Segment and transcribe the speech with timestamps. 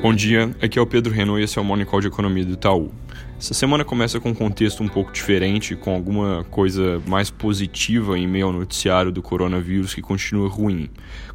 [0.00, 2.52] Bom dia, aqui é o Pedro Renault e esse é o Morning de Economia do
[2.52, 2.92] Itaú.
[3.38, 8.26] Essa semana começa com um contexto um pouco diferente, com alguma coisa mais positiva em
[8.26, 10.90] meio ao noticiário do coronavírus que continua ruim.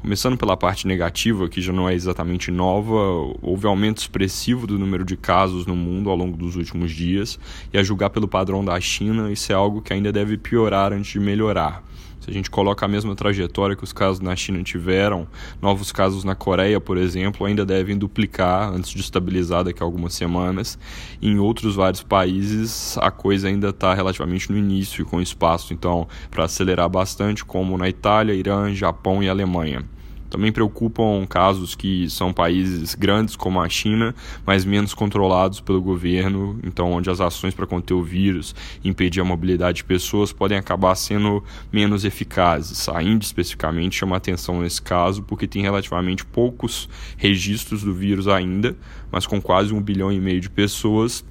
[0.00, 2.94] Começando pela parte negativa, que já não é exatamente nova,
[3.42, 7.36] houve aumento expressivo do número de casos no mundo ao longo dos últimos dias,
[7.72, 11.10] e a julgar pelo padrão da China, isso é algo que ainda deve piorar antes
[11.10, 11.82] de melhorar.
[12.20, 15.26] Se a gente coloca a mesma trajetória que os casos na China tiveram,
[15.62, 20.14] novos casos na Coreia, por exemplo, ainda devem duplicar antes de estabilizar daqui a algumas
[20.14, 20.78] semanas.
[21.22, 26.06] E em outros vários países, a coisa ainda está relativamente no início, com espaço, então,
[26.30, 29.84] para acelerar bastante, como na Itália, Irã, Japão e Alemanha.
[30.30, 34.14] Também preocupam casos que são países grandes como a China,
[34.44, 38.54] mas menos controlados pelo governo, então onde as ações para conter o vírus
[38.84, 41.42] e impedir a mobilidade de pessoas podem acabar sendo
[41.72, 42.88] menos eficazes.
[42.88, 48.76] A Índia especificamente chama atenção nesse caso porque tem relativamente poucos registros do vírus ainda,
[49.10, 51.24] mas com quase um bilhão e meio de pessoas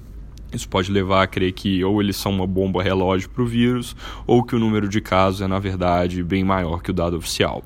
[0.52, 3.94] isso pode levar a crer que ou eles são uma bomba relógio para o vírus,
[4.26, 7.62] ou que o número de casos é, na verdade, bem maior que o dado oficial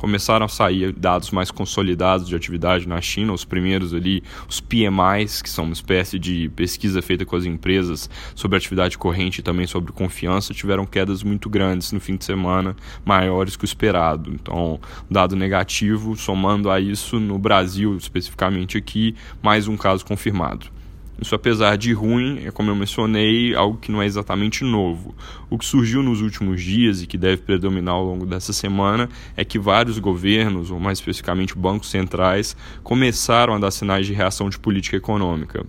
[0.00, 5.42] começaram a sair dados mais consolidados de atividade na China, os primeiros ali, os PMIs,
[5.42, 9.66] que são uma espécie de pesquisa feita com as empresas sobre atividade corrente e também
[9.66, 14.32] sobre confiança, tiveram quedas muito grandes no fim de semana, maiores que o esperado.
[14.32, 20.79] Então, dado negativo, somando a isso, no Brasil especificamente aqui, mais um caso confirmado.
[21.20, 25.14] Isso, apesar de ruim, é como eu mencionei, algo que não é exatamente novo.
[25.50, 29.44] O que surgiu nos últimos dias e que deve predominar ao longo dessa semana é
[29.44, 34.58] que vários governos, ou mais especificamente bancos centrais, começaram a dar sinais de reação de
[34.58, 35.66] política econômica.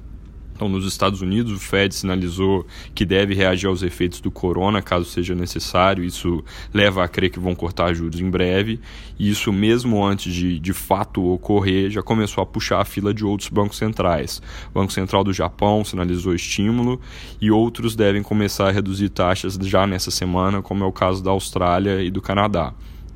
[0.61, 5.05] Então, nos Estados Unidos, o Fed sinalizou que deve reagir aos efeitos do corona, caso
[5.05, 6.03] seja necessário.
[6.03, 8.79] Isso leva a crer que vão cortar juros em breve.
[9.17, 13.25] E isso, mesmo antes de de fato ocorrer, já começou a puxar a fila de
[13.25, 14.39] outros bancos centrais.
[14.69, 17.01] O Banco Central do Japão sinalizou estímulo
[17.41, 21.31] e outros devem começar a reduzir taxas já nessa semana, como é o caso da
[21.31, 22.71] Austrália e do Canadá.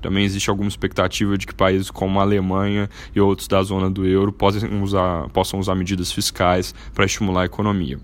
[0.05, 4.05] Também existe alguma expectativa de que países como a Alemanha e outros da zona do
[4.05, 7.97] euro possam usar, possam usar medidas fiscais para estimular a economia.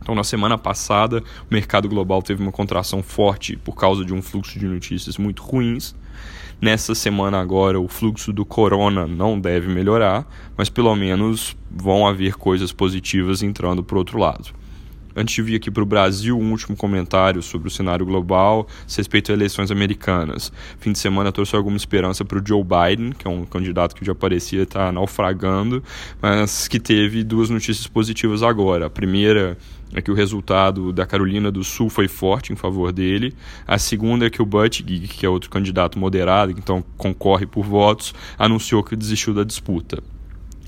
[0.00, 4.22] Então, na semana passada, o mercado global teve uma contração forte por causa de um
[4.22, 5.96] fluxo de notícias muito ruins.
[6.60, 10.24] Nessa semana agora, o fluxo do corona não deve melhorar,
[10.56, 14.50] mas pelo menos vão haver coisas positivas entrando para outro lado.
[15.16, 18.96] Antes de vir aqui para o Brasil, um último comentário sobre o cenário global a
[18.96, 20.52] respeito às eleições americanas.
[20.78, 24.04] Fim de semana trouxe alguma esperança para o Joe Biden, que é um candidato que
[24.04, 25.82] já parecia estar naufragando,
[26.20, 28.86] mas que teve duas notícias positivas agora.
[28.86, 29.56] A primeira
[29.94, 33.32] é que o resultado da Carolina do Sul foi forte em favor dele.
[33.66, 38.12] A segunda é que o Buttigieg, que é outro candidato moderado, então concorre por votos,
[38.38, 40.02] anunciou que desistiu da disputa.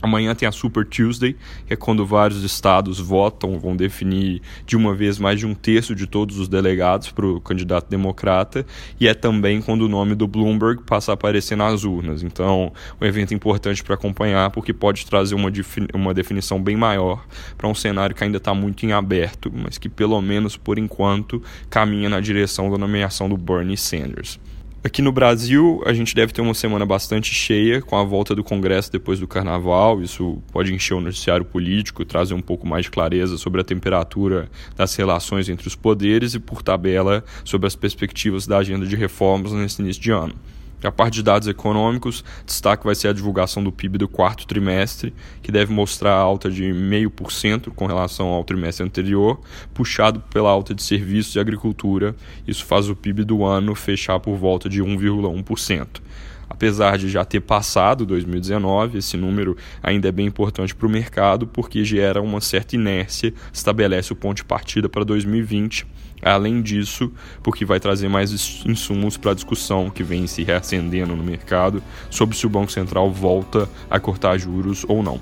[0.00, 1.36] Amanhã tem a Super Tuesday,
[1.66, 5.94] que é quando vários estados votam, vão definir de uma vez mais de um terço
[5.94, 8.64] de todos os delegados para o candidato democrata,
[9.00, 12.22] e é também quando o nome do Bloomberg passa a aparecer nas urnas.
[12.22, 15.50] Então, um evento importante para acompanhar, porque pode trazer uma,
[15.94, 17.24] uma definição bem maior
[17.56, 21.42] para um cenário que ainda está muito em aberto, mas que pelo menos por enquanto
[21.68, 24.38] caminha na direção da nomeação do Bernie Sanders.
[24.82, 28.44] Aqui no Brasil, a gente deve ter uma semana bastante cheia com a volta do
[28.44, 30.00] Congresso depois do Carnaval.
[30.00, 34.48] Isso pode encher o noticiário político, trazer um pouco mais de clareza sobre a temperatura
[34.76, 39.52] das relações entre os poderes e, por tabela, sobre as perspectivas da agenda de reformas
[39.52, 40.34] nesse início de ano.
[40.82, 45.12] A parte de dados econômicos, destaque vai ser a divulgação do PIB do quarto trimestre,
[45.42, 49.40] que deve mostrar alta de 0,5% com relação ao trimestre anterior,
[49.74, 52.14] puxado pela alta de serviços e agricultura.
[52.46, 56.00] Isso faz o PIB do ano fechar por volta de 1,1%.
[56.48, 61.46] Apesar de já ter passado 2019, esse número ainda é bem importante para o mercado
[61.46, 65.86] porque gera uma certa inércia, estabelece o ponto de partida para 2020.
[66.20, 68.32] Além disso, porque vai trazer mais
[68.66, 73.10] insumos para a discussão que vem se reacendendo no mercado sobre se o Banco Central
[73.10, 75.20] volta a cortar juros ou não.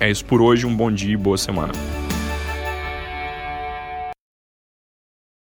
[0.00, 1.72] É isso por hoje, um bom dia e boa semana.